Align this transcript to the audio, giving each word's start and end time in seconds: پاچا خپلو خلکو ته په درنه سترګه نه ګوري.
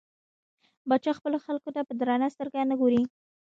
پاچا 0.87 1.11
خپلو 1.17 1.37
خلکو 1.45 1.69
ته 1.75 1.81
په 1.87 1.93
درنه 1.99 2.27
سترګه 2.35 2.59
نه 2.71 2.75
ګوري. 2.81 3.01